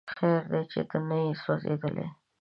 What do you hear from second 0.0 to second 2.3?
خیر دی چې ته نه یې سوځېدلی